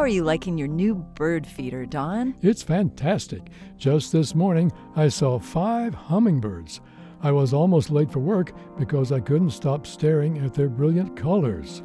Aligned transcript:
are 0.00 0.08
you 0.08 0.24
liking 0.24 0.58
your 0.58 0.68
new 0.68 0.94
bird 0.94 1.46
feeder, 1.46 1.86
Don? 1.86 2.34
It's 2.42 2.62
fantastic. 2.62 3.42
Just 3.76 4.12
this 4.12 4.34
morning, 4.34 4.72
I 4.96 5.08
saw 5.08 5.38
five 5.38 5.94
hummingbirds. 5.94 6.80
I 7.22 7.32
was 7.32 7.52
almost 7.52 7.90
late 7.90 8.10
for 8.10 8.18
work 8.18 8.52
because 8.78 9.12
I 9.12 9.20
couldn't 9.20 9.50
stop 9.50 9.86
staring 9.86 10.38
at 10.38 10.52
their 10.54 10.68
brilliant 10.68 11.16
colors. 11.16 11.82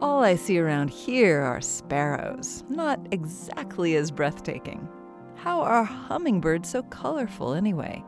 All 0.00 0.22
I 0.22 0.34
see 0.34 0.58
around 0.58 0.90
here 0.90 1.40
are 1.40 1.60
sparrows, 1.60 2.64
not 2.68 3.00
exactly 3.10 3.96
as 3.96 4.10
breathtaking. 4.10 4.88
How 5.36 5.60
are 5.62 5.84
hummingbirds 5.84 6.68
so 6.68 6.82
colorful 6.82 7.54
anyway? 7.54 8.04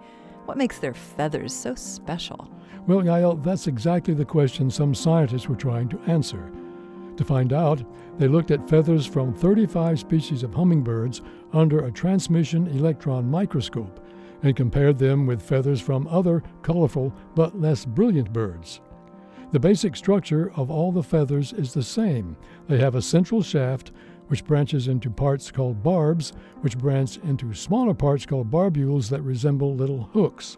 What 0.46 0.58
makes 0.58 0.78
their 0.78 0.94
feathers 0.94 1.54
so 1.54 1.74
special? 1.74 2.50
Well, 2.86 3.02
Yael, 3.02 3.42
that's 3.42 3.66
exactly 3.66 4.14
the 4.14 4.24
question 4.24 4.70
some 4.70 4.94
scientists 4.94 5.48
were 5.48 5.56
trying 5.56 5.88
to 5.88 6.00
answer. 6.02 6.52
To 7.16 7.24
find 7.24 7.52
out, 7.52 7.82
they 8.18 8.28
looked 8.28 8.50
at 8.50 8.68
feathers 8.68 9.06
from 9.06 9.32
35 9.32 9.98
species 9.98 10.42
of 10.42 10.54
hummingbirds 10.54 11.22
under 11.52 11.84
a 11.84 11.92
transmission 11.92 12.66
electron 12.68 13.30
microscope 13.30 14.04
and 14.42 14.56
compared 14.56 14.98
them 14.98 15.26
with 15.26 15.42
feathers 15.42 15.80
from 15.80 16.06
other 16.08 16.42
colorful 16.62 17.14
but 17.34 17.58
less 17.60 17.84
brilliant 17.84 18.32
birds. 18.32 18.80
The 19.52 19.60
basic 19.60 19.94
structure 19.94 20.50
of 20.56 20.70
all 20.70 20.90
the 20.90 21.02
feathers 21.02 21.52
is 21.52 21.72
the 21.72 21.82
same. 21.82 22.36
They 22.66 22.78
have 22.78 22.96
a 22.96 23.02
central 23.02 23.42
shaft 23.42 23.92
which 24.26 24.44
branches 24.44 24.88
into 24.88 25.10
parts 25.10 25.50
called 25.50 25.82
barbs, 25.82 26.32
which 26.60 26.78
branch 26.78 27.18
into 27.18 27.54
smaller 27.54 27.94
parts 27.94 28.26
called 28.26 28.50
barbules 28.50 29.08
that 29.10 29.22
resemble 29.22 29.74
little 29.74 30.10
hooks. 30.12 30.56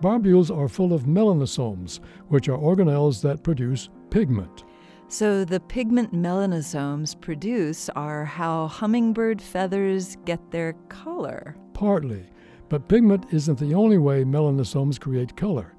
Barbules 0.00 0.54
are 0.54 0.68
full 0.68 0.92
of 0.92 1.04
melanosomes, 1.04 2.00
which 2.28 2.48
are 2.48 2.58
organelles 2.58 3.20
that 3.22 3.42
produce 3.42 3.88
pigment. 4.10 4.64
So, 5.10 5.42
the 5.42 5.60
pigment 5.60 6.12
melanosomes 6.12 7.18
produce 7.18 7.88
are 7.90 8.26
how 8.26 8.66
hummingbird 8.66 9.40
feathers 9.40 10.18
get 10.26 10.50
their 10.50 10.74
color. 10.90 11.56
Partly. 11.72 12.26
But 12.68 12.88
pigment 12.88 13.24
isn't 13.32 13.58
the 13.58 13.72
only 13.72 13.96
way 13.96 14.22
melanosomes 14.22 15.00
create 15.00 15.34
color. 15.34 15.74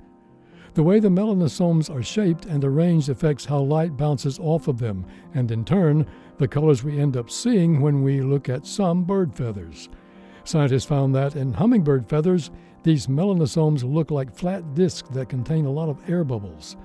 The 0.73 0.81
way 0.81 0.99
the 0.99 1.09
melanosomes 1.09 1.94
are 1.94 2.02
shaped 2.02 2.47
and 2.47 2.66
arranged 2.66 3.09
affects 3.09 3.45
how 3.45 3.59
light 3.59 3.95
bounces 3.95 4.39
off 4.39 4.67
of 4.67 4.80
them, 4.80 5.05
and 5.36 5.52
in 5.52 5.64
turn, 5.64 6.08
the 6.39 6.47
colors 6.47 6.83
we 6.83 6.99
end 6.99 7.16
up 7.16 7.30
seeing 7.30 7.81
when 7.81 8.02
we 8.02 8.21
look 8.21 8.49
at 8.49 8.66
some 8.66 9.03
bird 9.03 9.36
feathers. 9.36 9.89
Scientists 10.43 10.86
found 10.86 11.14
that 11.14 11.36
in 11.36 11.53
hummingbird 11.53 12.09
feathers, 12.09 12.49
these 12.81 13.05
melanosomes 13.05 13.83
look 13.83 14.09
like 14.09 14.36
flat 14.36 14.73
disks 14.73 15.09
that 15.09 15.30
contain 15.30 15.66
a 15.66 15.71
lot 15.71 15.89
of 15.89 16.09
air 16.09 16.23
bubbles. 16.23 16.77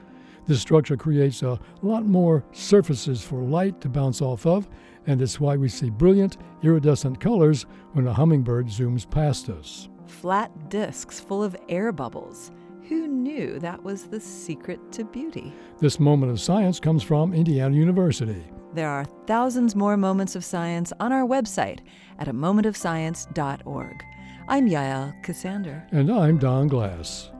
This 0.47 0.61
structure 0.61 0.97
creates 0.97 1.42
a 1.42 1.59
lot 1.83 2.05
more 2.05 2.45
surfaces 2.53 3.23
for 3.23 3.41
light 3.41 3.81
to 3.81 3.89
bounce 3.89 4.20
off 4.20 4.47
of, 4.47 4.69
and 5.06 5.23
it's 5.23 5.41
why 5.41 5.56
we 5.56 5.69
see 5.69 5.91
brilliant, 5.91 6.36
iridescent 6.62 7.20
colors 7.20 7.67
when 7.92 8.06
a 8.06 8.12
hummingbird 8.12 8.67
zooms 8.67 9.09
past 9.09 9.48
us 9.48 9.89
flat 10.06 10.70
disks 10.70 11.20
full 11.20 11.42
of 11.42 11.56
air 11.69 11.92
bubbles. 11.92 12.51
Who 12.89 13.06
knew 13.06 13.59
that 13.61 13.83
was 13.83 14.05
the 14.05 14.20
secret 14.20 14.92
to 14.92 15.05
beauty? 15.05 15.53
This 15.78 15.98
moment 15.98 16.33
of 16.33 16.41
science 16.41 16.79
comes 16.79 17.03
from 17.03 17.33
Indiana 17.33 17.75
University. 17.75 18.45
There 18.75 18.89
are 18.89 19.05
thousands 19.27 19.75
more 19.75 19.97
moments 19.97 20.36
of 20.36 20.45
science 20.45 20.92
on 21.01 21.12
our 21.12 21.27
website 21.27 21.81
at 22.19 22.29
a 22.29 22.33
momentofscience.org. 22.33 24.05
I'm 24.48 24.69
Yael 24.69 25.25
Ksander. 25.25 25.86
And 25.92 26.11
I'm 26.11 26.39
Don 26.39 26.69
Glass. 26.69 27.31